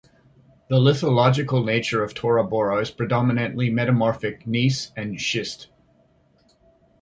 The 0.67 0.77
lithological 0.79 1.63
nature 1.63 2.01
of 2.03 2.15
Tora 2.15 2.43
Bora 2.43 2.77
is 2.81 2.89
predominantly 2.89 3.69
metamorphic 3.69 4.47
gneiss 4.47 4.91
and 4.95 5.21
schist. 5.21 5.67